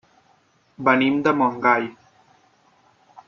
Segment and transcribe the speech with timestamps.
[0.87, 1.85] Venim de Montgai.